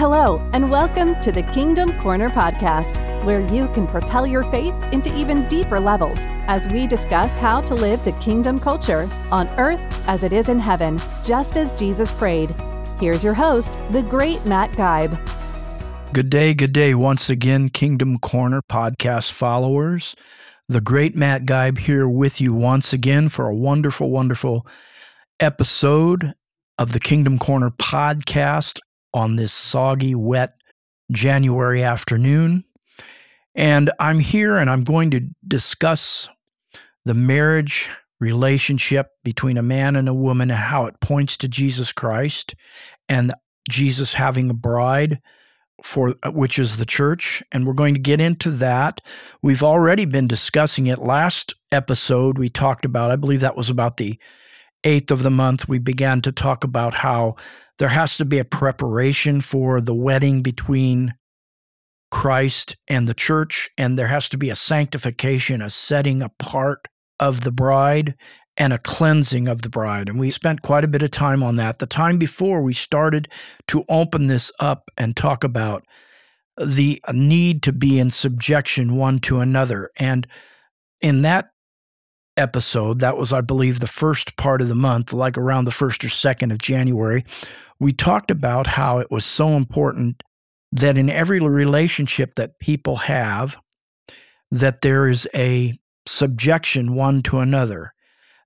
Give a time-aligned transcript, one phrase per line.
[0.00, 5.14] Hello, and welcome to the Kingdom Corner podcast, where you can propel your faith into
[5.14, 10.22] even deeper levels as we discuss how to live the kingdom culture on earth as
[10.22, 12.54] it is in heaven, just as Jesus prayed.
[12.98, 15.20] Here's your host, the great Matt Guybe.
[16.14, 20.16] Good day, good day once again, Kingdom Corner podcast followers.
[20.66, 24.66] The great Matt Guybe here with you once again for a wonderful, wonderful
[25.40, 26.32] episode
[26.78, 28.80] of the Kingdom Corner podcast
[29.12, 30.54] on this soggy, wet
[31.10, 32.64] January afternoon.
[33.54, 36.28] And I'm here and I'm going to discuss
[37.04, 37.90] the marriage
[38.20, 42.54] relationship between a man and a woman and how it points to Jesus Christ
[43.08, 43.34] and
[43.68, 45.20] Jesus having a bride
[45.82, 49.00] for which is the church and we're going to get into that.
[49.40, 53.96] We've already been discussing it last episode we talked about I believe that was about
[53.96, 54.18] the
[54.84, 57.36] 8th of the month we began to talk about how
[57.80, 61.14] there has to be a preparation for the wedding between
[62.10, 67.40] Christ and the church, and there has to be a sanctification, a setting apart of
[67.40, 68.16] the bride,
[68.58, 70.10] and a cleansing of the bride.
[70.10, 71.78] And we spent quite a bit of time on that.
[71.78, 73.28] The time before we started
[73.68, 75.82] to open this up and talk about
[76.58, 79.88] the need to be in subjection one to another.
[79.96, 80.26] And
[81.00, 81.46] in that
[82.36, 86.04] episode, that was, I believe, the first part of the month, like around the first
[86.04, 87.24] or second of January,
[87.78, 90.22] we talked about how it was so important
[90.72, 93.56] that in every relationship that people have
[94.50, 97.92] that there is a subjection one to another.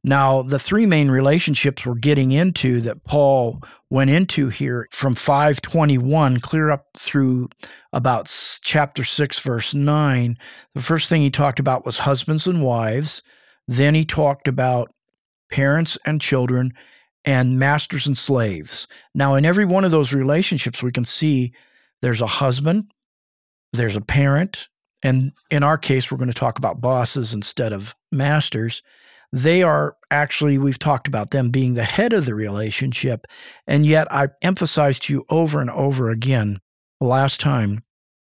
[0.02, 6.40] Now the three main relationships we're getting into that paul went into here from 521
[6.40, 7.48] clear up through
[7.92, 8.30] about
[8.62, 10.36] chapter 6 verse 9
[10.74, 13.22] the first thing he talked about was husbands and wives
[13.66, 14.92] then he talked about
[15.50, 16.72] parents and children
[17.24, 18.86] and masters and slaves.
[19.14, 21.52] Now, in every one of those relationships, we can see
[22.02, 22.90] there's a husband,
[23.72, 24.68] there's a parent,
[25.02, 28.82] and in our case, we're going to talk about bosses instead of masters.
[29.32, 33.26] They are actually, we've talked about them being the head of the relationship.
[33.66, 36.60] And yet, I emphasized to you over and over again
[37.00, 37.84] last time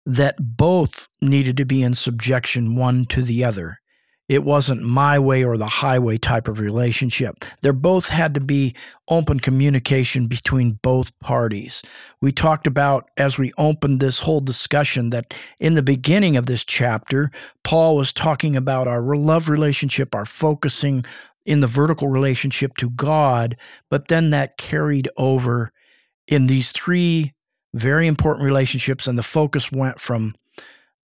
[0.07, 3.79] that both needed to be in subjection one to the other.
[4.29, 7.45] It wasn't my way or the highway type of relationship.
[7.61, 8.75] There both had to be
[9.09, 11.83] open communication between both parties.
[12.21, 16.65] We talked about, as we opened this whole discussion, that in the beginning of this
[16.65, 17.31] chapter,
[17.63, 21.05] Paul was talking about our love relationship, our focusing
[21.45, 23.57] in the vertical relationship to God,
[23.89, 25.71] but then that carried over
[26.27, 27.33] in these three
[27.75, 30.35] very important relationships, and the focus went from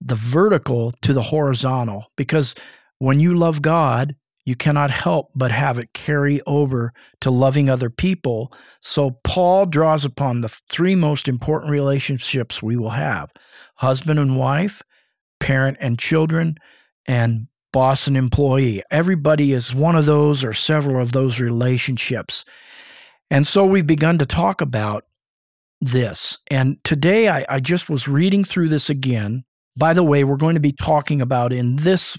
[0.01, 2.55] the vertical to the horizontal because
[2.99, 4.15] when you love God,
[4.45, 8.51] you cannot help but have it carry over to loving other people.
[8.81, 13.31] So, Paul draws upon the three most important relationships we will have
[13.75, 14.81] husband and wife,
[15.39, 16.57] parent and children,
[17.05, 18.83] and boss and employee.
[18.91, 22.43] Everybody is one of those or several of those relationships.
[23.31, 25.05] And so, we've begun to talk about
[25.79, 26.37] this.
[26.51, 29.45] And today, I, I just was reading through this again.
[29.77, 32.17] By the way, we're going to be talking about in this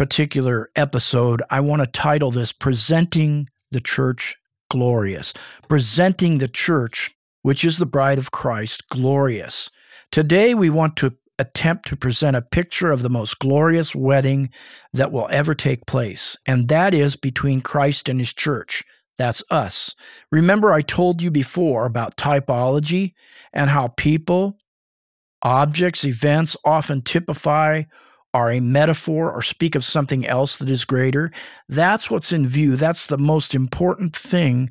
[0.00, 4.34] particular episode, I want to title this Presenting the Church
[4.70, 5.34] Glorious.
[5.68, 9.68] Presenting the church, which is the bride of Christ, glorious.
[10.10, 14.48] Today, we want to attempt to present a picture of the most glorious wedding
[14.94, 18.82] that will ever take place, and that is between Christ and his church.
[19.18, 19.94] That's us.
[20.32, 23.12] Remember, I told you before about typology
[23.52, 24.56] and how people,
[25.42, 27.82] objects, events often typify
[28.32, 31.32] are a metaphor or speak of something else that is greater.
[31.68, 32.76] That's what's in view.
[32.76, 34.70] That's the most important thing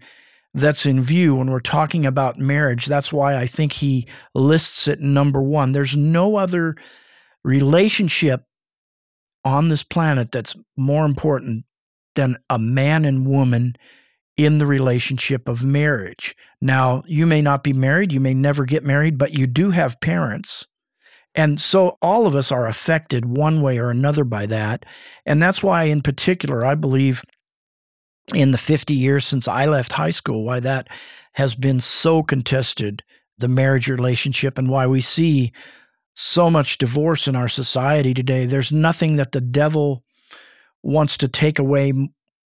[0.54, 2.86] that's in view when we're talking about marriage.
[2.86, 5.72] That's why I think he lists it number one.
[5.72, 6.76] There's no other
[7.44, 8.44] relationship
[9.46, 11.66] on this planet that's more important
[12.16, 13.76] than a man and woman
[14.38, 16.36] in the relationship of marriage.
[16.62, 20.02] Now, you may not be married, you may never get married, but you do have
[20.02, 20.68] parents.
[21.36, 24.86] And so all of us are affected one way or another by that.
[25.26, 27.24] And that's why, in particular, I believe
[28.34, 30.88] in the 50 years since I left high school, why that
[31.34, 33.04] has been so contested,
[33.38, 35.52] the marriage relationship, and why we see
[36.16, 38.46] so much divorce in our society today.
[38.46, 40.04] There's nothing that the devil
[40.84, 41.94] wants to take away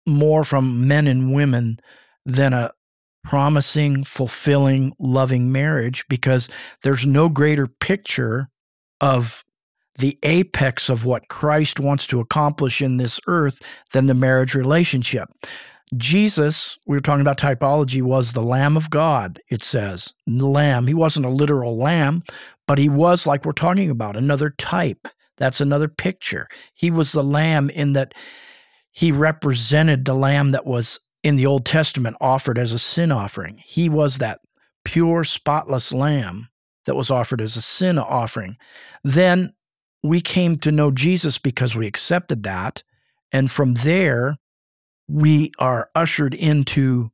[0.06, 1.78] more from men and women
[2.26, 2.72] than a
[3.24, 6.48] promising, fulfilling, loving marriage because
[6.82, 8.50] there's no greater picture
[9.00, 9.44] of
[9.98, 13.60] the apex of what Christ wants to accomplish in this earth
[13.92, 15.28] than the marriage relationship.
[15.96, 20.12] Jesus, we were talking about typology, was the Lamb of God, it says.
[20.26, 20.86] The Lamb.
[20.86, 22.24] He wasn't a literal lamb,
[22.66, 25.06] but he was, like we're talking about, another type.
[25.36, 26.48] That's another picture.
[26.74, 28.14] He was the Lamb in that
[28.90, 33.60] he represented the Lamb that was in the Old Testament offered as a sin offering.
[33.64, 34.40] He was that
[34.84, 36.48] pure, spotless lamb
[36.86, 38.56] that was offered as a sin offering.
[39.02, 39.54] Then
[40.02, 42.82] we came to know Jesus because we accepted that.
[43.32, 44.36] And from there,
[45.08, 47.10] we are ushered into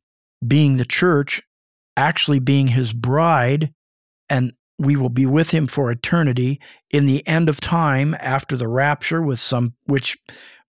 [0.46, 1.42] being the church,
[1.96, 3.72] actually being his bride,
[4.28, 8.68] and we will be with him for eternity in the end of time after the
[8.68, 10.16] rapture with some which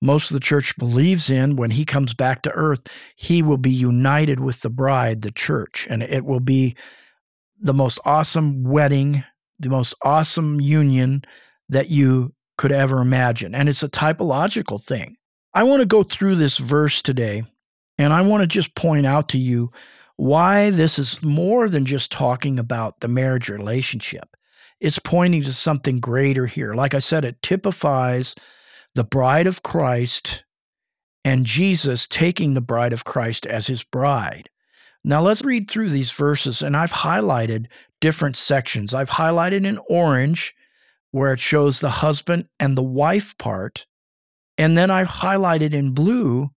[0.02, 3.72] most of the church believes in when he comes back to earth, he will be
[3.72, 6.76] united with the bride, the church, and it will be
[7.62, 9.24] the most awesome wedding,
[9.60, 11.24] the most awesome union
[11.70, 13.56] that you could ever imagine.
[13.56, 15.16] And it's a typological thing.
[15.54, 17.44] I want to go through this verse today,
[17.98, 19.72] and I want to just point out to you
[20.18, 24.36] why this is more than just talking about the marriage relationship.
[24.80, 26.74] It's pointing to something greater here.
[26.74, 28.36] Like I said, it typifies
[28.96, 30.44] the bride of Christ
[31.24, 34.50] and Jesus taking the bride of Christ as his bride.
[35.04, 37.66] Now let's read through these verses, and I've highlighted
[38.02, 38.94] different sections.
[38.94, 40.54] I've highlighted in orange
[41.12, 43.86] where it shows the husband and the wife part,
[44.58, 46.50] and then I've highlighted in blue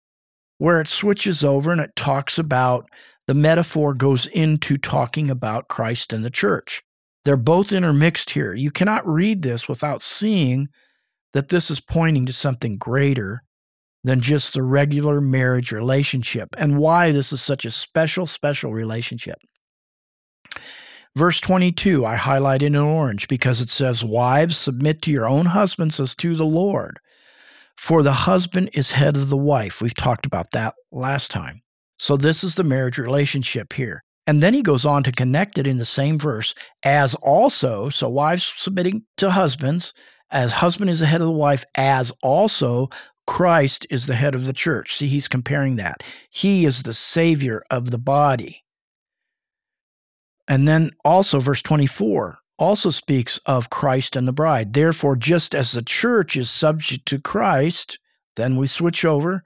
[0.58, 2.88] where it switches over and it talks about
[3.26, 6.82] the metaphor goes into talking about Christ and the church.
[7.25, 8.52] They're both intermixed here.
[8.52, 10.69] You cannot read this without seeing
[11.32, 13.43] that this is pointing to something greater
[14.05, 19.39] than just the regular marriage relationship and why this is such a special, special relationship.
[21.17, 26.01] Verse 22, I highlight in orange because it says, Wives, submit to your own husbands
[26.01, 26.99] as to the Lord.
[27.77, 29.81] For the husband is head of the wife.
[29.81, 31.62] We've talked about that last time.
[31.99, 34.05] So this is the marriage relationship here.
[34.27, 38.09] And then he goes on to connect it in the same verse as also, so
[38.09, 39.93] wives submitting to husbands,
[40.31, 42.89] as husband is the head of the wife, as also
[43.26, 44.94] Christ is the head of the church.
[44.94, 46.03] See, he's comparing that.
[46.31, 48.65] He is the savior of the body.
[50.47, 54.75] And then also, verse 24 also speaks of Christ and the bride.
[54.75, 57.99] Therefore, just as the church is subject to Christ,
[58.37, 59.43] then we switch over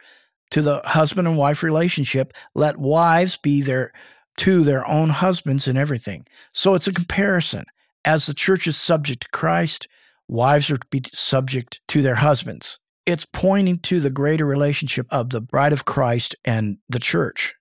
[0.51, 2.33] to the husband and wife relationship.
[2.55, 3.93] Let wives be their
[4.39, 6.25] to their own husbands in everything.
[6.53, 7.65] So it's a comparison.
[8.05, 9.89] As the church is subject to Christ,
[10.29, 12.79] wives are to be subject to their husbands.
[13.09, 17.55] It's pointing to the greater relationship of the bride of Christ and the church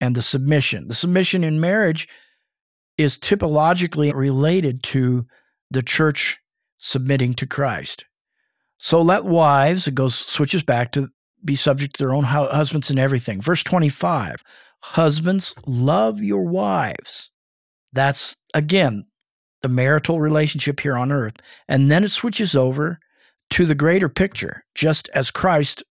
[0.00, 0.86] and the submission.
[0.86, 2.06] The submission in marriage
[2.96, 5.26] is typologically related to
[5.68, 6.38] the church
[6.78, 8.04] submitting to Christ.
[8.78, 11.08] So let wives, it goes switches back to
[11.44, 13.40] be subject to their own husbands and everything.
[13.40, 14.44] Verse 25
[14.78, 17.32] Husbands, love your wives.
[17.92, 19.06] That's again
[19.60, 21.42] the marital relationship here on earth.
[21.68, 23.00] And then it switches over
[23.54, 25.84] to the greater picture, just as Christ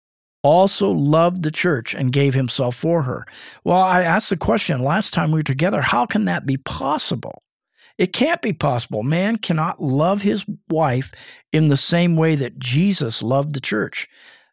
[0.43, 3.25] also loved the church and gave himself for her.
[3.63, 7.41] Well, I asked the question last time we were together how can that be possible?
[7.97, 9.01] It can't be possible.
[9.01, 11.13] Man cannot love his wife
[11.53, 14.09] in the same way that Jesus loved the church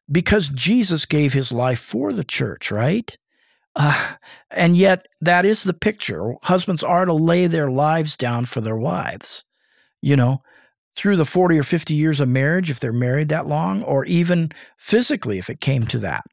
[0.09, 3.19] because Jesus gave his life for the church, right?
[3.75, 4.13] Uh,
[4.53, 6.35] and yet, that is the picture.
[6.45, 9.45] Husbands are to lay their lives down for their wives,
[10.01, 10.43] you know,
[10.95, 14.51] through the 40 or 50 years of marriage, if they're married that long, or even
[14.77, 16.25] physically, if it came to that.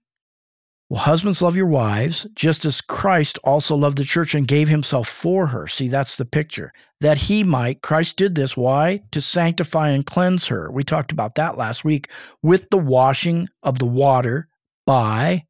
[0.89, 5.09] Well, husbands, love your wives, just as Christ also loved the church and gave himself
[5.09, 5.67] for her.
[5.67, 6.71] See, that's the picture.
[7.01, 8.55] That he might, Christ did this.
[8.55, 9.01] Why?
[9.11, 10.71] To sanctify and cleanse her.
[10.71, 12.09] We talked about that last week
[12.41, 14.47] with the washing of the water
[14.85, 15.43] by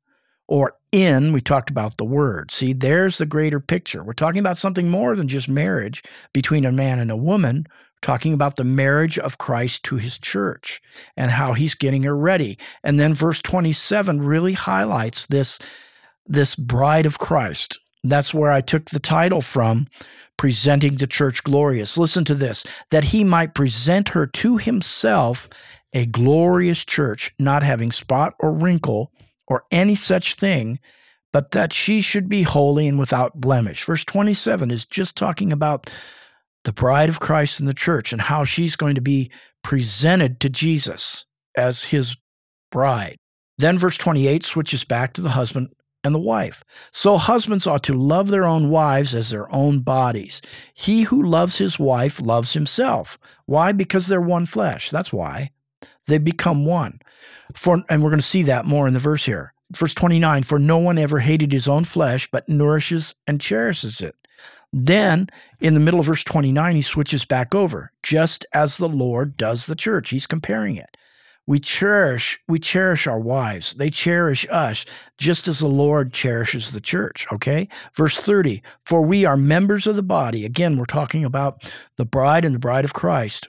[0.48, 2.52] or in, we talked about the word.
[2.52, 4.04] See, there's the greater picture.
[4.04, 7.68] We're talking about something more than just marriage between a man and a woman.
[8.02, 10.82] Talking about the marriage of Christ to his church
[11.16, 12.58] and how he's getting her ready.
[12.84, 15.60] And then verse 27 really highlights this,
[16.26, 17.80] this bride of Christ.
[18.04, 19.88] That's where I took the title from,
[20.38, 21.98] Presenting the Church Glorious.
[21.98, 25.50] Listen to this that he might present her to himself
[25.94, 29.12] a glorious church, not having spot or wrinkle
[29.48, 30.80] or any such thing,
[31.32, 33.84] but that she should be holy and without blemish.
[33.84, 35.90] Verse 27 is just talking about
[36.68, 39.32] the bride of Christ in the church and how she's going to be
[39.64, 42.18] presented to Jesus as his
[42.72, 43.16] bride.
[43.58, 45.70] Then verse 28 switches back to the husband
[46.04, 46.66] and the wife.
[46.92, 50.42] So husbands ought to love their own wives as their own bodies.
[50.74, 53.18] He who loves his wife loves himself.
[53.46, 53.72] Why?
[53.72, 54.92] Because they're one flesh.
[54.92, 55.52] That's why.
[56.08, 57.00] They become one.
[57.56, 59.54] For, and we're going to see that more in the verse here.
[59.74, 64.17] verse 29 For no one ever hated his own flesh, but nourishes and cherishes it.
[64.74, 65.28] Then
[65.60, 69.66] in the middle of verse 29, he switches back over, just as the Lord does
[69.66, 70.10] the church.
[70.10, 70.98] He's comparing it.
[71.48, 73.74] We cherish, we cherish our wives.
[73.76, 74.86] They cherish us
[75.18, 77.26] just as the Lord cherishes the church.
[77.32, 77.70] Okay.
[77.96, 80.44] Verse 30, for we are members of the body.
[80.44, 83.48] Again, we're talking about the bride and the bride of Christ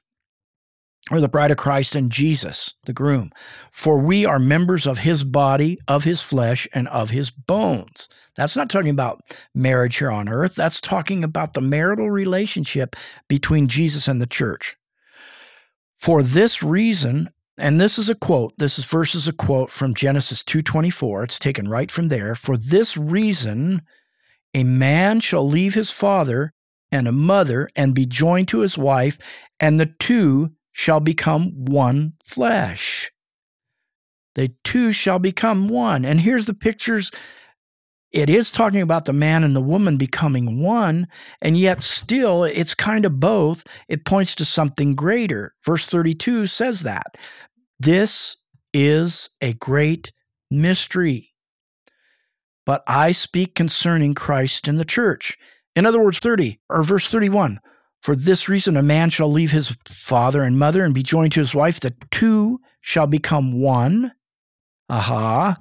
[1.10, 3.30] or the bride of Christ and Jesus, the groom.
[3.70, 8.08] For we are members of his body, of his flesh, and of his bones.
[8.36, 9.22] That's not talking about
[9.54, 10.54] marriage here on earth.
[10.54, 12.94] That's talking about the marital relationship
[13.28, 14.76] between Jesus and the church.
[15.96, 20.44] For this reason, and this is a quote, this is verse a quote from Genesis
[20.44, 21.24] 2:24.
[21.24, 22.34] It's taken right from there.
[22.34, 23.82] For this reason,
[24.54, 26.52] a man shall leave his father
[26.92, 29.18] and a mother and be joined to his wife,
[29.58, 33.11] and the two shall become one flesh.
[34.37, 36.04] They two shall become one.
[36.04, 37.11] And here's the pictures.
[38.12, 41.08] It is talking about the man and the woman becoming one,
[41.42, 43.64] and yet still it's kind of both.
[43.88, 45.52] It points to something greater.
[45.64, 47.16] Verse 32 says that.
[47.80, 48.37] This
[48.73, 50.12] is a great
[50.49, 51.35] mystery.
[52.64, 55.37] But I speak concerning Christ and the church.
[55.75, 57.58] In other words, 30 or verse 31
[58.00, 61.40] for this reason, a man shall leave his father and mother and be joined to
[61.40, 61.80] his wife.
[61.80, 64.12] The two shall become one.
[64.88, 65.58] Aha.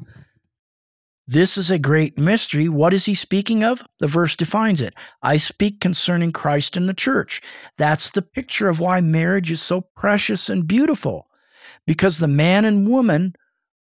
[1.30, 2.70] This is a great mystery.
[2.70, 3.84] What is he speaking of?
[4.00, 4.94] The verse defines it.
[5.22, 7.42] I speak concerning Christ and the church.
[7.78, 11.28] That's the picture of why marriage is so precious and beautiful,
[11.86, 13.36] because the man and woman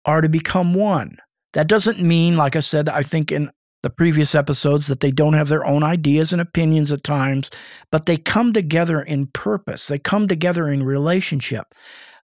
[0.06, 1.18] are to become one.
[1.54, 3.50] That doesn't mean, like I said, I think in
[3.82, 7.50] the previous episodes that they don't have their own ideas and opinions at times,
[7.90, 9.88] but they come together in purpose.
[9.88, 11.74] They come together in relationship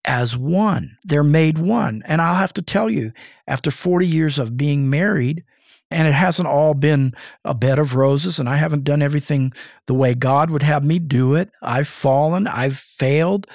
[0.04, 0.96] as one.
[1.04, 2.02] They're made one.
[2.06, 3.12] And I'll have to tell you,
[3.46, 5.44] after 40 years of being married,
[5.90, 9.52] and it hasn't all been a bed of roses, and I haven't done everything
[9.86, 11.50] the way God would have me do it.
[11.62, 13.46] I've fallen, I've failed.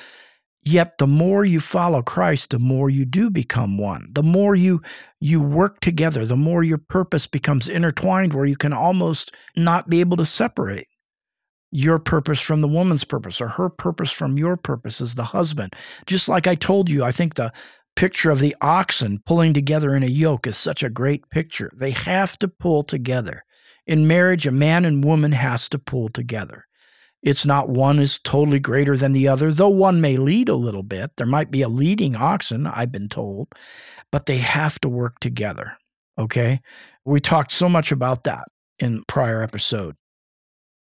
[0.63, 4.09] Yet the more you follow Christ, the more you do become one.
[4.11, 4.81] The more you
[5.19, 10.01] you work together, the more your purpose becomes intertwined where you can almost not be
[10.01, 10.87] able to separate
[11.71, 15.73] your purpose from the woman's purpose or her purpose from your purpose as the husband.
[16.05, 17.53] Just like I told you, I think the
[17.95, 21.71] picture of the oxen pulling together in a yoke is such a great picture.
[21.75, 23.45] They have to pull together.
[23.87, 26.65] In marriage, a man and woman has to pull together.
[27.23, 30.83] It's not one is totally greater than the other, though one may lead a little
[30.83, 31.11] bit.
[31.17, 33.49] There might be a leading oxen, I've been told,
[34.11, 35.77] but they have to work together.
[36.17, 36.61] Okay.
[37.05, 38.45] We talked so much about that
[38.79, 39.95] in prior episode.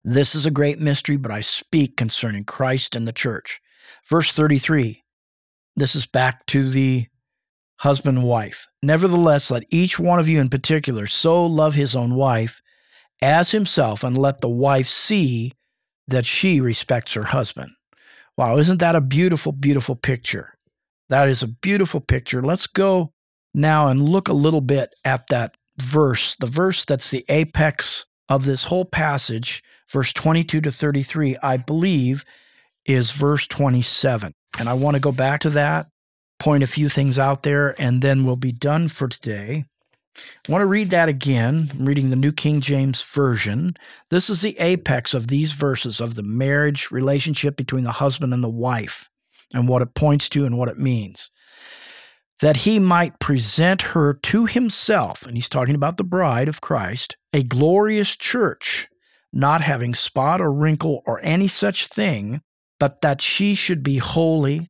[0.05, 3.61] This is a great mystery, but I speak concerning Christ and the church.
[4.09, 5.03] Verse 33.
[5.75, 7.07] This is back to the
[7.79, 8.67] husband and wife.
[8.83, 12.61] Nevertheless, let each one of you in particular so love his own wife
[13.21, 15.53] as himself, and let the wife see
[16.09, 17.71] that she respects her husband.
[18.37, 20.57] Wow, isn't that a beautiful, beautiful picture?
[21.09, 22.43] That is a beautiful picture.
[22.43, 23.13] Let's go
[23.55, 28.45] now and look a little bit at that verse, the verse that's the apex of
[28.45, 32.25] this whole passage, verse 22 to 33, I believe
[32.85, 34.35] is verse 27.
[34.59, 35.89] And I want to go back to that,
[36.39, 39.65] point a few things out there, and then we'll be done for today.
[40.49, 41.71] I want to read that again.
[41.73, 43.77] I'm reading the New King James Version.
[44.11, 48.43] This is the apex of these verses of the marriage relationship between the husband and
[48.43, 49.09] the wife
[49.55, 51.31] and what it points to and what it means.
[52.41, 57.17] That he might present her to himself, and he's talking about the bride of Christ,
[57.33, 58.89] a glorious church,
[59.33, 62.43] not having spot or wrinkle or any such thing,
[62.79, 64.69] but that she should be holy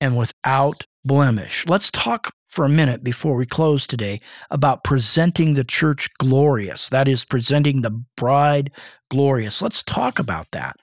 [0.00, 1.64] and without blemish.
[1.66, 6.88] Let's talk for a minute before we close today about presenting the church glorious.
[6.88, 8.70] That is, presenting the bride
[9.10, 9.60] glorious.
[9.60, 10.76] Let's talk about that.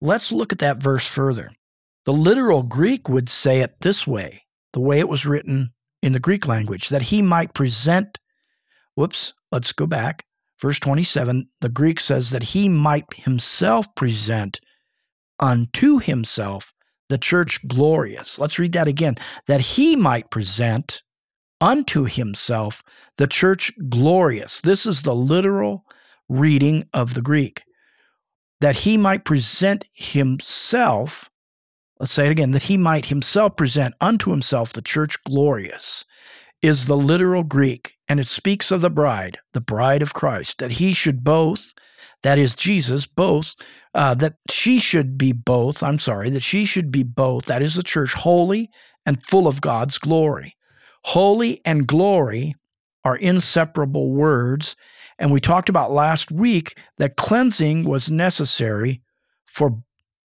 [0.00, 1.50] Let's look at that verse further.
[2.04, 5.72] The literal Greek would say it this way, the way it was written
[6.02, 8.18] in the Greek language, that he might present.
[8.94, 10.24] Whoops, let's go back.
[10.60, 14.60] Verse 27, the Greek says that he might himself present
[15.38, 16.72] unto himself
[17.08, 18.38] the church glorious.
[18.38, 19.16] Let's read that again.
[19.46, 21.02] That he might present
[21.60, 22.82] unto himself
[23.16, 24.60] the church glorious.
[24.60, 25.84] This is the literal
[26.28, 27.64] reading of the Greek.
[28.60, 31.30] That he might present himself,
[31.98, 36.04] let's say it again, that he might himself present unto himself the church glorious,
[36.60, 37.94] is the literal Greek.
[38.08, 41.72] And it speaks of the bride, the bride of Christ, that he should both,
[42.22, 43.54] that is Jesus, both,
[43.94, 47.74] uh, that she should be both, I'm sorry, that she should be both, that is
[47.74, 48.70] the church, holy
[49.06, 50.56] and full of God's glory.
[51.04, 52.54] Holy and glory
[53.04, 54.76] are inseparable words.
[55.18, 59.00] And we talked about last week that cleansing was necessary
[59.46, 59.82] for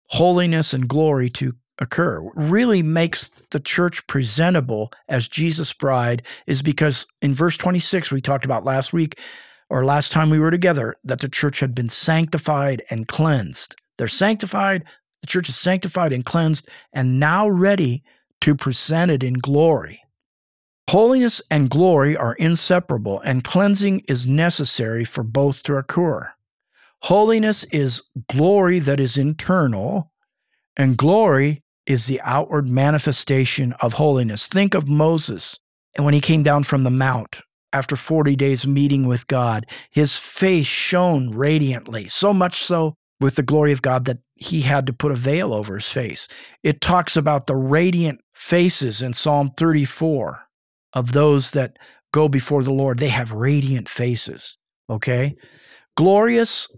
[0.08, 2.22] holiness and glory to occur.
[2.36, 8.46] really makes the church presentable as Jesus' bride is because in verse 26, we talked
[8.46, 9.20] about last week
[9.74, 13.76] or last time we were together, that the church had been sanctified and cleansed.
[13.98, 14.84] They're sanctified,
[15.22, 18.04] the church is sanctified and cleansed, and now ready
[18.42, 20.04] to present it in glory.
[20.92, 26.32] Holiness and glory are inseparable, and cleansing is necessary for both to occur.
[27.02, 30.12] Holiness is glory that is internal,
[30.78, 34.46] and glory is the outward manifestation of holiness.
[34.46, 35.60] Think of Moses
[35.96, 37.42] and when he came down from the mount
[37.74, 43.44] after 40 days meeting with God, his face shone radiantly, so much so with the
[43.44, 46.28] glory of God that he had to put a veil over his face.
[46.62, 50.42] It talks about the radiant faces in Psalm 34
[50.94, 51.78] of those that
[52.12, 53.00] go before the Lord.
[53.00, 54.58] They have radiant faces.
[54.90, 55.36] Okay?
[55.96, 56.70] Glorious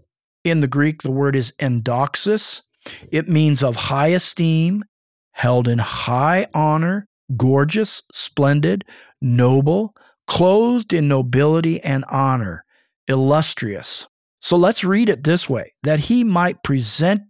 [0.44, 2.62] in the Greek, the word is endoxis.
[3.10, 4.84] It means of high esteem,
[5.32, 8.84] held in high honor, gorgeous, splendid,
[9.20, 9.94] noble,
[10.26, 12.64] clothed in nobility and honor,
[13.08, 14.08] illustrious.
[14.40, 17.22] So let's read it this way that he might present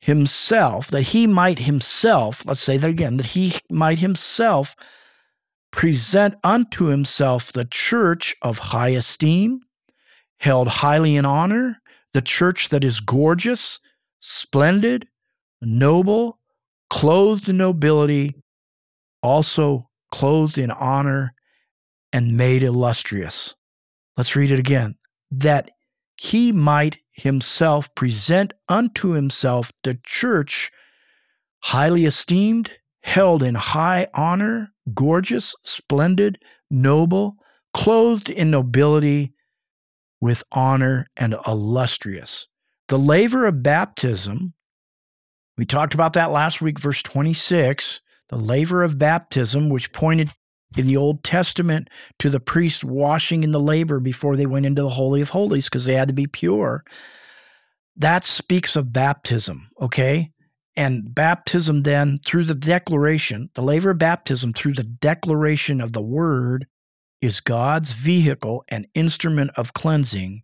[0.00, 4.76] himself, that he might himself, let's say that again, that he might himself
[5.72, 9.60] present unto himself the church of high esteem,
[10.38, 11.80] held highly in honor,
[12.12, 13.80] the church that is gorgeous,
[14.20, 15.06] splendid,
[15.60, 16.38] noble,
[16.88, 18.34] clothed in nobility,
[19.22, 21.34] also clothed in honor,
[22.12, 23.54] and made illustrious.
[24.16, 24.96] Let's read it again.
[25.30, 25.70] That
[26.16, 30.70] he might himself present unto himself the church
[31.60, 32.70] highly esteemed,
[33.02, 36.38] held in high honor, gorgeous, splendid,
[36.70, 37.36] noble,
[37.74, 39.34] clothed in nobility,
[40.20, 42.48] with honor and illustrious.
[42.88, 44.54] The laver of baptism,
[45.58, 48.00] we talked about that last week, verse 26.
[48.28, 50.32] The laver of baptism, which pointed
[50.76, 54.82] in the Old Testament to the priests washing in the laver before they went into
[54.82, 56.84] the Holy of Holies because they had to be pure.
[57.96, 60.32] That speaks of baptism, okay?
[60.76, 66.02] And baptism, then, through the declaration, the laver of baptism, through the declaration of the
[66.02, 66.66] word,
[67.22, 70.42] is God's vehicle and instrument of cleansing,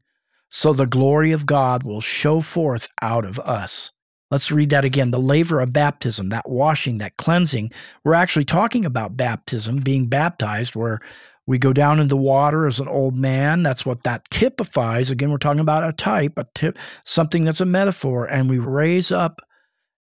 [0.49, 3.93] so the glory of God will show forth out of us.
[4.33, 5.11] Let's read that again.
[5.11, 7.71] The laver of baptism, that washing, that cleansing.
[8.03, 11.01] We're actually talking about baptism, being baptized, where
[11.47, 13.63] we go down in the water as an old man.
[13.63, 15.11] That's what that typifies.
[15.11, 19.13] Again, we're talking about a type, a tip, something that's a metaphor, and we raise
[19.13, 19.43] up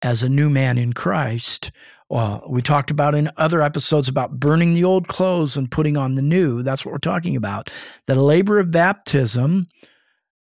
[0.04, 1.72] as a new man in Christ.
[2.08, 6.14] Well, we talked about in other episodes about burning the old clothes and putting on
[6.14, 6.62] the new.
[6.62, 7.72] That's what we're talking about.
[8.06, 9.68] The laver of baptism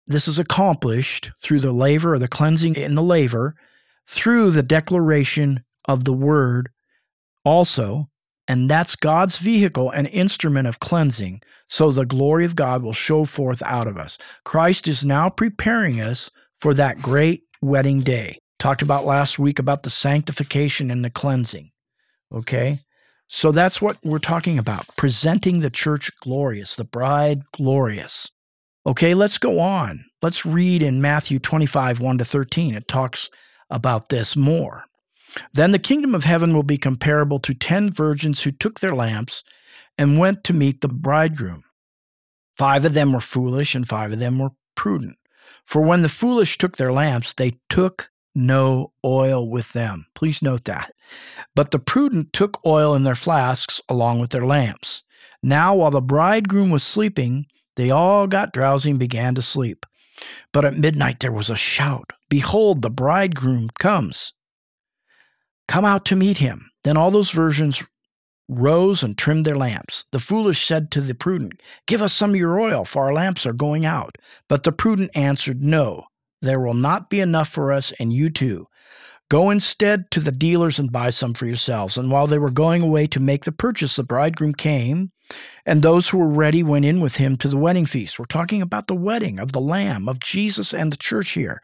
[0.08, 3.56] this is accomplished through the laver or the cleansing in the laver,
[4.08, 6.70] through the declaration of the word
[7.46, 8.10] also.
[8.48, 11.42] And that's God's vehicle and instrument of cleansing.
[11.70, 14.18] So the glory of God will show forth out of us.
[14.44, 18.40] Christ is now preparing us for that great wedding day.
[18.60, 21.72] Talked about last week about the sanctification and the cleansing.
[22.34, 22.80] Okay?
[23.28, 28.30] So that's what we're talking about presenting the church glorious, the bride glorious.
[28.86, 30.04] Okay, let's go on.
[30.22, 32.76] Let's read in Matthew 25, 1 to 13.
[32.76, 33.30] It talks
[33.70, 34.86] about this more.
[35.54, 39.44] Then the kingdom of heaven will be comparable to ten virgins who took their lamps
[39.98, 41.64] and went to meet the bridegroom.
[42.58, 45.18] Five of them were foolish, and five of them were prudent.
[45.66, 50.06] For when the foolish took their lamps, they took no oil with them.
[50.16, 50.92] Please note that.
[51.56, 55.04] But the prudent took oil in their flasks along with their lamps.
[55.42, 59.86] Now, while the bridegroom was sleeping, they all got drowsy and began to sleep.
[60.52, 64.34] But at midnight there was a shout Behold, the bridegroom comes.
[65.68, 66.72] Come out to meet him.
[66.84, 67.84] Then all those virgins
[68.50, 70.06] rose and trimmed their lamps.
[70.12, 73.46] The foolish said to the prudent, Give us some of your oil, for our lamps
[73.46, 74.16] are going out.
[74.50, 76.06] But the prudent answered, No,
[76.42, 78.68] there will not be enough for us and you too.
[79.30, 81.98] Go instead to the dealers and buy some for yourselves.
[81.98, 85.12] And while they were going away to make the purchase, the bridegroom came,
[85.66, 88.20] and those who were ready went in with him to the wedding feast.
[88.20, 91.62] We're talking about the wedding of the Lamb, of Jesus and the church here,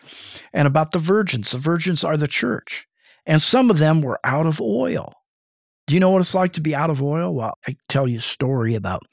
[0.53, 1.51] and about the virgins.
[1.51, 2.87] The virgins are the church.
[3.25, 5.13] And some of them were out of oil.
[5.85, 7.33] Do you know what it's like to be out of oil?
[7.33, 9.03] Well, I tell you a story about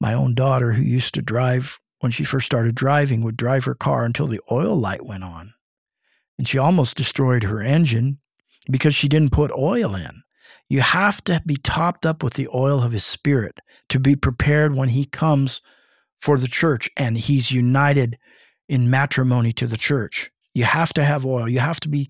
[0.00, 3.74] my own daughter who used to drive, when she first started driving, would drive her
[3.74, 5.52] car until the oil light went on
[6.40, 8.16] and she almost destroyed her engine
[8.70, 10.22] because she didn't put oil in.
[10.70, 14.74] You have to be topped up with the oil of his spirit to be prepared
[14.74, 15.60] when he comes
[16.20, 18.16] for the church and he's united
[18.68, 20.30] in matrimony to the church.
[20.54, 21.48] You have to have oil.
[21.48, 22.08] You have to be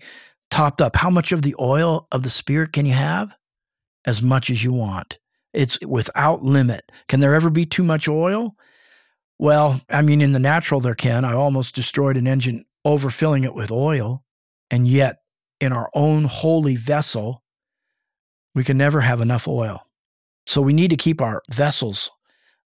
[0.51, 0.95] topped up.
[0.95, 3.35] How much of the oil of the spirit can you have?
[4.05, 5.17] As much as you want.
[5.53, 6.91] It's without limit.
[7.07, 8.55] Can there ever be too much oil?
[9.39, 11.25] Well, I mean, in the natural, there can.
[11.25, 14.23] I almost destroyed an engine overfilling it with oil.
[14.69, 15.17] And yet,
[15.59, 17.43] in our own holy vessel,
[18.55, 19.87] we can never have enough oil.
[20.45, 22.09] So we need to keep our vessels,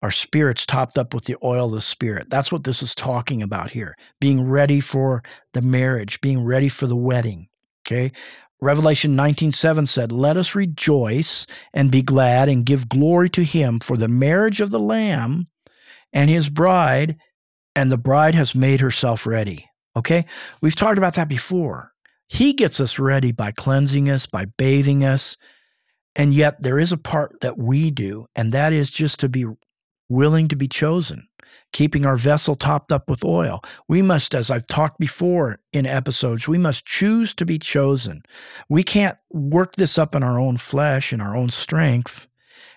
[0.02, 2.30] our spirits topped up with the oil of the Spirit.
[2.30, 5.22] That's what this is talking about here being ready for
[5.54, 7.48] the marriage, being ready for the wedding.
[7.86, 8.12] Okay.
[8.60, 13.96] Revelation 19:7 said, "Let us rejoice and be glad and give glory to him for
[13.96, 15.46] the marriage of the lamb
[16.12, 17.16] and his bride
[17.76, 20.26] and the bride has made herself ready." Okay?
[20.60, 21.92] We've talked about that before.
[22.28, 25.36] He gets us ready by cleansing us, by bathing us.
[26.18, 29.46] And yet there is a part that we do, and that is just to be
[30.09, 31.28] willing to be chosen,
[31.72, 33.62] keeping our vessel topped up with oil.
[33.88, 38.24] We must, as I've talked before in episodes, we must choose to be chosen.
[38.68, 42.26] We can't work this up in our own flesh, in our own strength.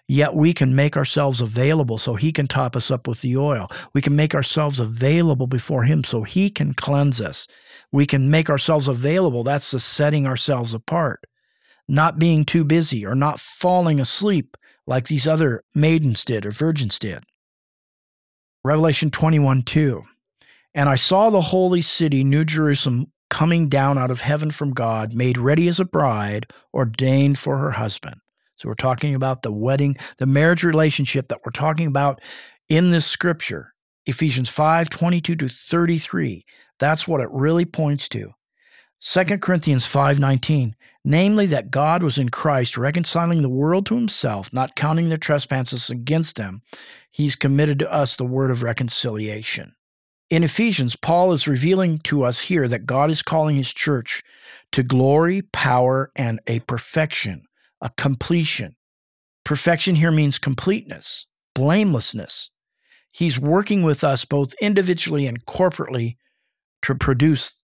[0.07, 3.71] Yet we can make ourselves available so He can top us up with the oil.
[3.93, 7.47] We can make ourselves available before Him so He can cleanse us.
[7.91, 9.43] We can make ourselves available.
[9.43, 11.25] That's the setting ourselves apart.
[11.91, 14.55] Not being too busy or not falling asleep
[14.87, 17.25] like these other maidens did or virgins did.
[18.63, 20.01] Revelation 21 2.
[20.73, 25.13] And I saw the holy city, New Jerusalem, coming down out of heaven from God,
[25.13, 28.21] made ready as a bride, ordained for her husband.
[28.55, 32.21] So we're talking about the wedding, the marriage relationship that we're talking about
[32.69, 33.73] in this scripture,
[34.05, 36.45] Ephesians 5 22 to 33.
[36.79, 38.31] That's what it really points to.
[39.01, 44.51] 2 Corinthians 5 19 namely that God was in Christ reconciling the world to himself,
[44.53, 46.61] not counting their trespasses against them.
[47.09, 49.75] He's committed to us the word of reconciliation.
[50.29, 54.23] In Ephesians, Paul is revealing to us here that God is calling his church
[54.71, 57.43] to glory, power, and a perfection,
[57.81, 58.75] a completion.
[59.43, 62.49] Perfection here means completeness, blamelessness.
[63.11, 66.15] He's working with us both individually and corporately
[66.83, 67.60] to produce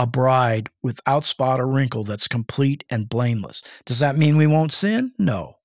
[0.00, 3.62] a bride without spot or wrinkle that's complete and blameless.
[3.84, 5.12] Does that mean we won't sin?
[5.18, 5.56] No.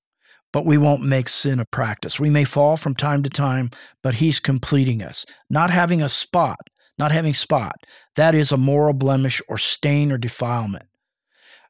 [0.52, 2.20] But we won't make sin a practice.
[2.20, 3.70] We may fall from time to time,
[4.02, 5.24] but He's completing us.
[5.48, 6.58] Not having a spot,
[6.98, 7.76] not having spot,
[8.16, 10.84] that is a moral blemish or stain or defilement.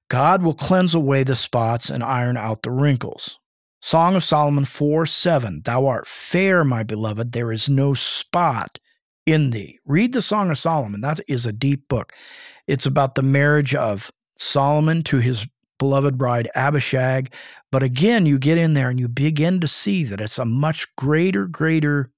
[0.09, 3.39] God will cleanse away the spots and iron out the wrinkles.
[3.81, 8.81] Song of Solomon 4 7 Thou art fair, my beloved, there is no spot
[9.27, 9.79] in thee.
[9.85, 11.01] Read the Song of Solomon.
[11.01, 12.13] That is a deep book.
[12.67, 15.47] It's about the marriage of Solomon to his
[15.79, 17.33] beloved bride Abishag.
[17.71, 20.95] But again, you get in there and you begin to see that it's a much
[20.97, 22.11] greater, greater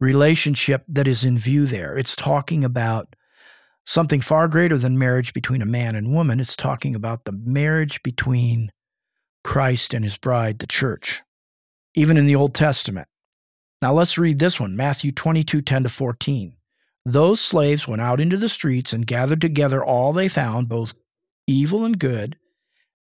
[0.00, 1.96] relationship that is in view there.
[1.96, 3.16] It's talking about
[3.86, 6.40] something far greater than marriage between a man and woman.
[6.40, 8.70] It's talking about the marriage between
[9.42, 11.22] Christ and his bride, the church.
[11.94, 13.08] Even in the Old Testament.
[13.84, 16.56] Now let's read this one Matthew 22 10 to 14.
[17.04, 20.94] Those slaves went out into the streets and gathered together all they found, both
[21.46, 22.38] evil and good,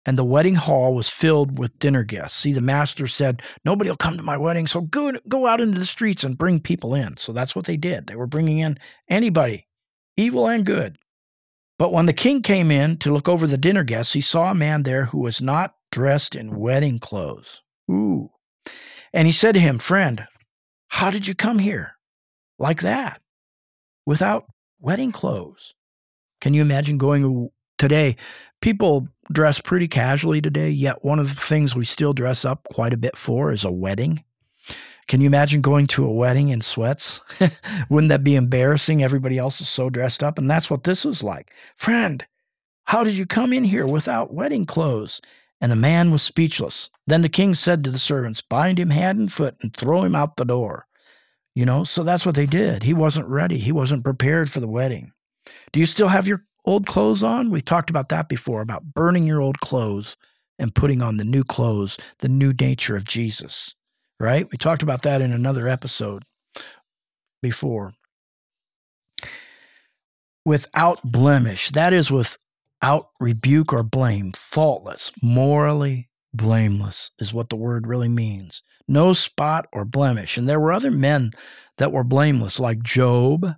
[0.06, 2.38] and the wedding hall was filled with dinner guests.
[2.38, 5.80] See, the master said, Nobody will come to my wedding, so go, go out into
[5.80, 7.16] the streets and bring people in.
[7.16, 8.08] So that's what they did.
[8.08, 8.78] They were bringing in
[9.10, 9.70] anybody,
[10.18, 10.98] evil and good.
[11.80, 14.54] But when the king came in to look over the dinner guests, he saw a
[14.54, 17.62] man there who was not dressed in wedding clothes.
[17.90, 18.32] Ooh.
[19.14, 20.28] And he said to him, Friend,
[20.94, 21.96] how did you come here
[22.60, 23.20] like that?
[24.06, 24.46] without
[24.80, 25.74] wedding clothes.
[26.42, 28.16] Can you imagine going today?
[28.62, 32.94] People dress pretty casually today, yet one of the things we still dress up quite
[32.94, 34.24] a bit for is a wedding.
[35.08, 37.22] Can you imagine going to a wedding in sweats?
[37.90, 39.04] Wouldn't that be embarrassing?
[39.04, 40.38] Everybody else is so dressed up.
[40.38, 41.52] And that's what this was like.
[41.76, 42.26] Friend,
[42.86, 45.20] how did you come in here without wedding clothes?
[45.62, 46.90] And the man was speechless.
[47.08, 50.16] Then the king said to the servants, Bind him hand and foot and throw him
[50.16, 50.86] out the door.
[51.56, 52.84] You know, so that's what they did.
[52.84, 53.58] He wasn't ready.
[53.58, 55.12] He wasn't prepared for the wedding.
[55.72, 57.50] Do you still have your old clothes on?
[57.50, 60.18] We've talked about that before about burning your old clothes
[60.58, 63.76] and putting on the new clothes, the new nature of Jesus,
[64.20, 64.48] right?
[64.52, 66.24] We talked about that in another episode
[67.42, 67.94] before.
[70.46, 72.12] Without blemish, that is
[72.84, 79.66] without rebuke or blame, faultless, morally blameless is what the word really means no spot
[79.72, 80.38] or blemish.
[80.38, 81.32] And there were other men
[81.78, 83.56] that were blameless, like Job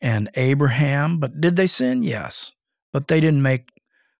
[0.00, 1.20] and Abraham.
[1.20, 2.02] But did they sin?
[2.02, 2.50] Yes.
[2.92, 3.70] But they didn't make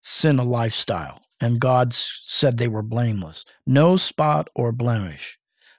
[0.00, 1.20] sin a lifestyle.
[1.40, 5.36] and God said they were blameless, no spot or blemish.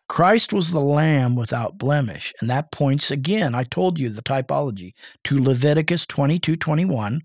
[0.10, 4.94] Christ was the lamb without blemish, and that points again, I told you the typology,
[5.24, 7.22] to Leviticus 22 21.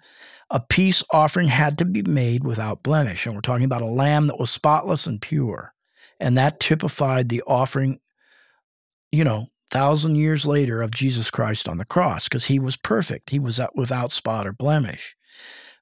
[0.53, 4.27] A peace offering had to be made without blemish, and we're talking about a lamb
[4.27, 5.73] that was spotless and pure.
[6.19, 8.01] And that typified the offering,
[9.13, 13.31] you know, thousand years later of Jesus Christ on the cross, because he was perfect.
[13.31, 15.15] He was without spot or blemish.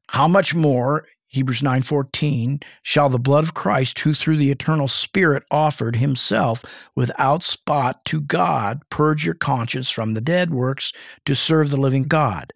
[0.08, 5.44] How much more Hebrews 9:14 shall the blood of Christ who through the eternal spirit
[5.50, 10.92] offered himself without spot to God purge your conscience from the dead works
[11.26, 12.52] to serve the living God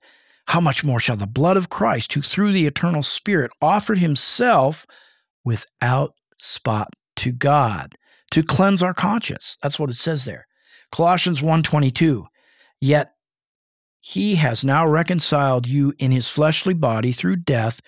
[0.48, 4.86] how much more shall the blood of Christ who through the eternal spirit offered himself
[5.44, 7.94] without spot to God
[8.30, 10.46] to cleanse our conscience that's what it says there
[10.90, 12.24] Colossians 1:22
[12.80, 13.12] yet
[14.00, 17.80] he has now reconciled you in his fleshly body through death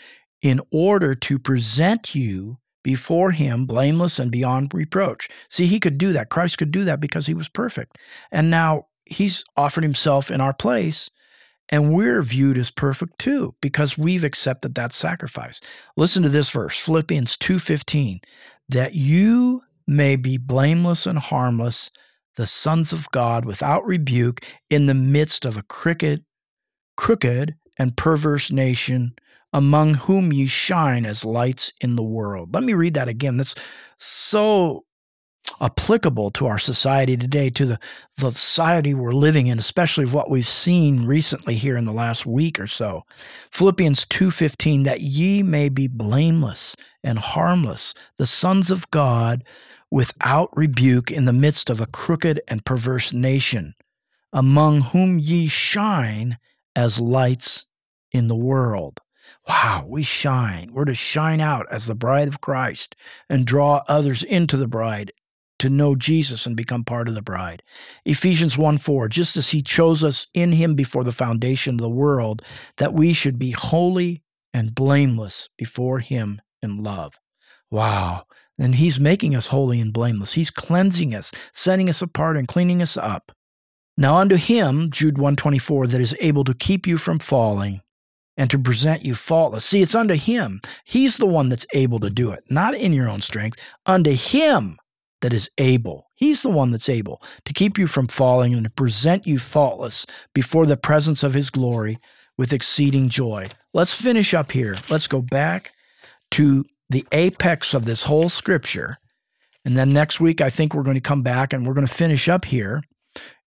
[0.43, 5.29] in order to present you before him blameless and beyond reproach.
[5.51, 6.29] See, he could do that.
[6.29, 7.99] Christ could do that because he was perfect.
[8.31, 11.11] And now he's offered himself in our place
[11.69, 15.61] and we're viewed as perfect too because we've accepted that sacrifice.
[15.97, 18.21] Listen to this verse, Philippians 2:15,
[18.69, 21.91] that you may be blameless and harmless,
[22.37, 26.25] the sons of God without rebuke in the midst of a crooked
[26.97, 29.15] crooked and perverse nation
[29.53, 32.53] among whom ye shine as lights in the world.
[32.53, 33.37] Let me read that again.
[33.37, 33.55] That's
[33.99, 34.85] so
[35.61, 37.79] applicable to our society today, to the,
[38.17, 42.59] the society we're living in, especially what we've seen recently here in the last week
[42.59, 43.05] or so.
[43.51, 49.45] Philippians 2:15 that ye may be blameless and harmless, the sons of God
[49.91, 53.75] without rebuke in the midst of a crooked and perverse nation,
[54.33, 56.39] among whom ye shine
[56.75, 57.67] as lights
[58.11, 59.01] in the world.
[59.49, 60.73] Wow, we shine.
[60.73, 62.97] We're to shine out as the bride of Christ
[63.29, 65.13] and draw others into the bride
[65.59, 67.63] to know Jesus and become part of the bride.
[68.05, 71.89] Ephesians 1 4, just as he chose us in him before the foundation of the
[71.89, 72.43] world,
[72.79, 77.15] that we should be holy and blameless before him in love.
[77.71, 78.25] Wow.
[78.59, 80.35] And he's making us holy and blameless.
[80.35, 83.33] He's cleansing us, setting us apart, and cleaning us up.
[83.97, 87.81] Now unto him, Jude 124, that is able to keep you from falling
[88.37, 89.65] and to present you faultless.
[89.65, 90.61] See, it's unto him.
[90.85, 93.61] He's the one that's able to do it, not in your own strength.
[93.87, 94.79] Unto him
[95.25, 96.11] that is able.
[96.17, 100.05] He's the one that's able to keep you from falling and to present you faultless
[100.35, 101.99] before the presence of his glory
[102.37, 103.47] with exceeding joy.
[103.73, 104.77] Let's finish up here.
[104.91, 105.73] Let's go back
[106.33, 108.99] to the apex of this whole scripture.
[109.65, 111.95] And then next week, I think we're going to come back and we're going to
[111.95, 112.83] finish up here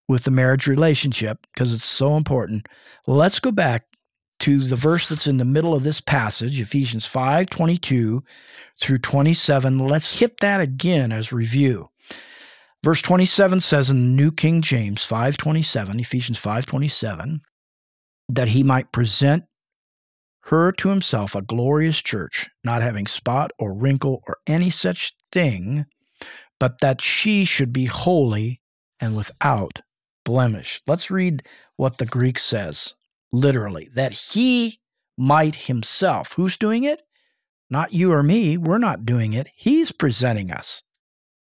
[0.08, 2.66] with the marriage relationship because it's so important.
[3.06, 3.84] Let's go back
[4.40, 8.22] to the verse that's in the middle of this passage, Ephesians 5 22
[8.80, 9.78] through 27.
[9.78, 11.88] Let's hit that again as review.
[12.84, 17.40] Verse 27 says in the New King James 527, Ephesians 527,
[18.28, 19.44] that he might present
[20.42, 25.86] her to himself a glorious church, not having spot or wrinkle or any such thing,
[26.60, 28.60] but that she should be holy
[29.00, 29.80] and without
[30.24, 30.80] blemish.
[30.86, 31.42] Let's read
[31.76, 32.94] what the Greek says
[33.32, 34.80] literally, that he
[35.16, 36.34] might himself.
[36.34, 37.02] Who's doing it?
[37.70, 38.56] Not you or me.
[38.56, 39.48] We're not doing it.
[39.54, 40.82] He's presenting us.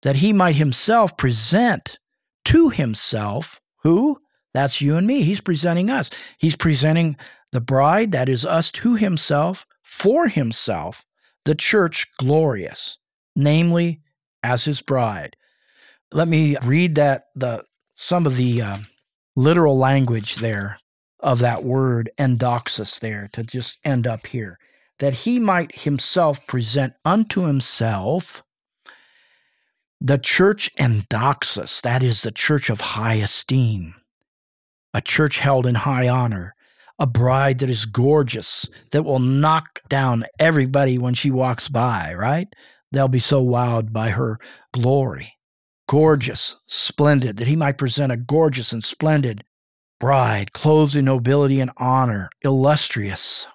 [0.02, 1.98] That he might himself present
[2.46, 4.18] to himself who?
[4.54, 5.22] That's you and me.
[5.22, 6.10] He's presenting us.
[6.38, 7.16] He's presenting
[7.52, 11.04] the bride, that is us, to himself, for himself,
[11.44, 12.98] the church glorious,
[13.34, 14.00] namely
[14.42, 15.36] as his bride.
[16.12, 18.78] Let me read that the some of the uh,
[19.36, 20.78] literal language there
[21.22, 24.58] of that word endoxus there to just end up here
[24.98, 28.42] that he might himself present unto himself
[30.00, 33.94] the church endoxus that is the church of high esteem
[34.94, 36.54] a church held in high honor
[36.98, 42.46] a bride that is gorgeous that will knock down everybody when she walks by right?
[42.92, 44.38] They'll be so wowed by her
[44.72, 45.34] glory.
[45.88, 49.42] Gorgeous splendid that he might present a gorgeous and splendid
[50.02, 53.46] bride, clothed in nobility and honor, illustrious.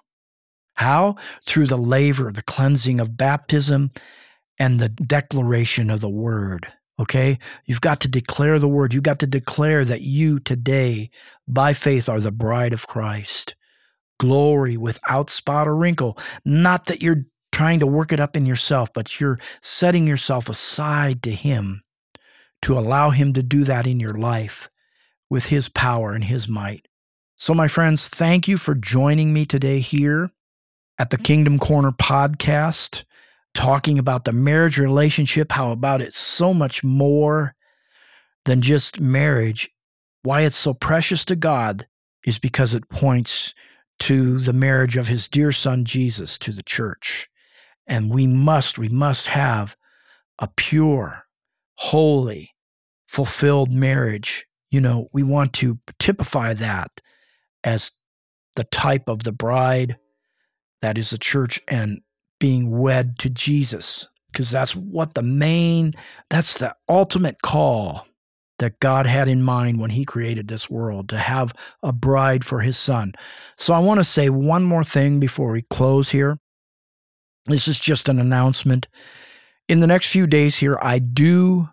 [0.76, 1.16] How?
[1.44, 3.90] Through the laver, the cleansing of baptism,
[4.58, 6.66] and the declaration of the word.
[6.98, 7.38] Okay?
[7.66, 8.94] You've got to declare the word.
[8.94, 11.10] You've got to declare that you today,
[11.46, 13.54] by faith, are the bride of Christ.
[14.18, 16.16] Glory without spot or wrinkle.
[16.46, 21.22] Not that you're trying to work it up in yourself, but you're setting yourself aside
[21.24, 21.82] to Him
[22.62, 24.70] to allow Him to do that in your life
[25.30, 26.86] with His power and His might.
[27.36, 30.30] So, my friends, thank you for joining me today here
[30.98, 31.24] at the mm-hmm.
[31.24, 33.04] Kingdom Corner podcast
[33.54, 37.54] talking about the marriage relationship, how about it's so much more
[38.44, 39.70] than just marriage.
[40.22, 41.86] Why it's so precious to God
[42.26, 43.54] is because it points
[44.00, 47.28] to the marriage of his dear son Jesus to the church.
[47.86, 49.76] And we must, we must have
[50.38, 51.26] a pure,
[51.76, 52.54] holy,
[53.06, 54.46] fulfilled marriage.
[54.70, 57.00] You know, we want to typify that
[57.64, 57.92] as
[58.56, 59.98] the type of the bride
[60.82, 62.00] that is the church and
[62.38, 65.94] being wed to Jesus, because that's what the main,
[66.30, 68.06] that's the ultimate call
[68.58, 71.52] that God had in mind when he created this world to have
[71.82, 73.14] a bride for his son.
[73.56, 76.38] So I want to say one more thing before we close here.
[77.46, 78.88] This is just an announcement.
[79.68, 81.68] In the next few days here, I do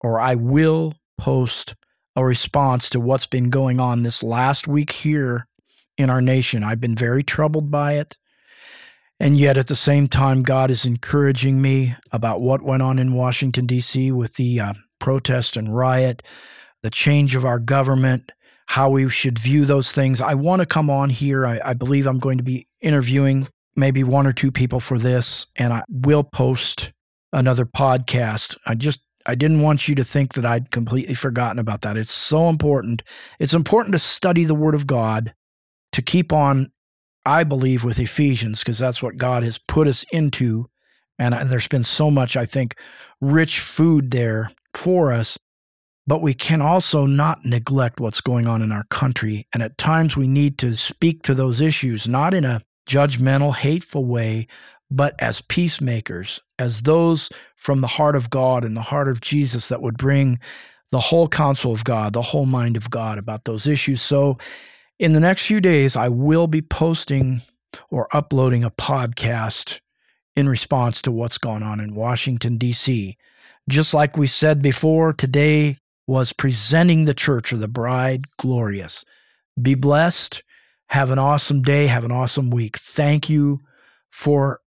[0.00, 1.74] or I will post
[2.16, 5.46] a response to what's been going on this last week here
[5.98, 6.62] in our nation.
[6.62, 8.16] I've been very troubled by it.
[9.20, 13.14] And yet, at the same time, God is encouraging me about what went on in
[13.14, 14.10] Washington, D.C.
[14.10, 16.22] with the uh, protest and riot,
[16.82, 18.32] the change of our government,
[18.66, 20.20] how we should view those things.
[20.20, 21.46] I want to come on here.
[21.46, 25.46] I, I believe I'm going to be interviewing maybe one or two people for this,
[25.56, 26.92] and I will post
[27.32, 28.56] another podcast.
[28.66, 31.96] I just I didn't want you to think that I'd completely forgotten about that.
[31.96, 33.02] It's so important.
[33.38, 35.34] It's important to study the Word of God,
[35.92, 36.70] to keep on,
[37.24, 40.68] I believe, with Ephesians, because that's what God has put us into.
[41.18, 42.76] And, and there's been so much, I think,
[43.20, 45.38] rich food there for us.
[46.06, 49.46] But we can also not neglect what's going on in our country.
[49.54, 54.04] And at times we need to speak to those issues, not in a judgmental, hateful
[54.04, 54.46] way,
[54.90, 59.68] but as peacemakers, as those from the heart of God and the heart of Jesus
[59.68, 60.38] that would bring
[60.92, 64.00] the whole counsel of God, the whole mind of God about those issues.
[64.00, 64.38] So,
[65.00, 67.42] in the next few days, I will be posting
[67.90, 69.80] or uploading a podcast
[70.36, 73.16] in response to what's going on in Washington, D.C.
[73.68, 79.04] Just like we said before, today was presenting the church or the bride glorious.
[79.60, 80.42] Be blessed.
[80.88, 81.86] Have an awesome day.
[81.86, 82.76] Have an awesome week.
[82.76, 83.60] Thank you
[84.10, 84.60] for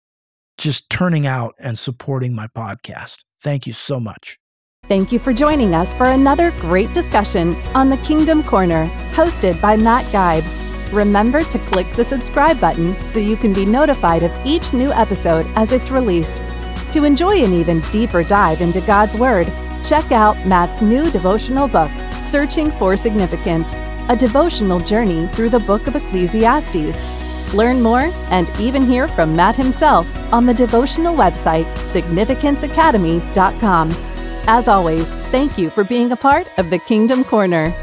[0.57, 3.25] just turning out and supporting my podcast.
[3.41, 4.39] Thank you so much.
[4.89, 9.77] Thank you for joining us for another great discussion on the Kingdom Corner, hosted by
[9.77, 10.45] Matt Guybe.
[10.93, 15.45] Remember to click the subscribe button so you can be notified of each new episode
[15.57, 16.37] as it's released.
[16.93, 19.53] To enjoy an even deeper dive into God's Word,
[19.85, 21.91] check out Matt's new devotional book,
[22.23, 23.75] Searching for Significance,
[24.09, 26.97] a devotional journey through the book of Ecclesiastes
[27.57, 33.91] Learn more and even hear from Matt himself on the devotional website significanceacademy.com.
[34.49, 37.75] As always, thank you for being a part of the Kingdom Corner.